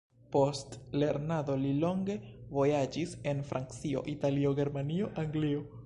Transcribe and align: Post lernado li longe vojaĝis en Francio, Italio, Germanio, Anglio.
Post 0.35 0.71
lernado 1.01 1.57
li 1.65 1.73
longe 1.85 2.15
vojaĝis 2.57 3.15
en 3.33 3.47
Francio, 3.53 4.05
Italio, 4.17 4.57
Germanio, 4.63 5.17
Anglio. 5.27 5.69